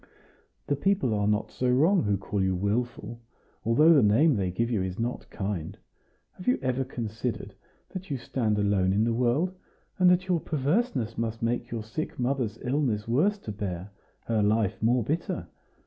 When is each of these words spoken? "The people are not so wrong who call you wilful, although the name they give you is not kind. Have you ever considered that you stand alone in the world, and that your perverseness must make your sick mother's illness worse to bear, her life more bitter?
"The 0.65 0.75
people 0.75 1.13
are 1.13 1.27
not 1.27 1.51
so 1.51 1.69
wrong 1.69 2.01
who 2.01 2.17
call 2.17 2.41
you 2.41 2.55
wilful, 2.55 3.21
although 3.63 3.93
the 3.93 4.01
name 4.01 4.35
they 4.35 4.49
give 4.49 4.71
you 4.71 4.81
is 4.81 4.97
not 4.97 5.29
kind. 5.29 5.77
Have 6.31 6.47
you 6.47 6.57
ever 6.63 6.83
considered 6.83 7.53
that 7.89 8.09
you 8.09 8.17
stand 8.17 8.57
alone 8.57 8.93
in 8.93 9.03
the 9.03 9.13
world, 9.13 9.53
and 9.99 10.09
that 10.09 10.27
your 10.27 10.39
perverseness 10.39 11.19
must 11.19 11.43
make 11.43 11.69
your 11.69 11.83
sick 11.83 12.17
mother's 12.17 12.57
illness 12.63 13.07
worse 13.07 13.37
to 13.37 13.51
bear, 13.51 13.91
her 14.25 14.41
life 14.41 14.81
more 14.81 15.03
bitter? 15.03 15.45